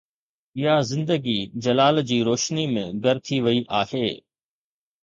يا 0.61 0.77
زندگي 0.91 1.35
جلال 1.67 2.01
جي 2.13 2.19
روشني 2.29 2.67
۾ 2.79 2.87
گر 3.05 3.15
ٿي 3.25 3.37
وئي 3.45 3.59
آهي؟ 3.83 4.07